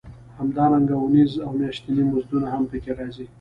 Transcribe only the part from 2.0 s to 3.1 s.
مزدونه هم پکې